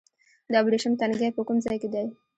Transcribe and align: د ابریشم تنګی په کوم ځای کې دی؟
د 0.51 0.53
ابریشم 0.61 0.93
تنګی 1.01 1.29
په 1.35 1.41
کوم 1.47 1.57
ځای 1.65 1.77
کې 1.81 1.89
دی؟ 1.93 2.05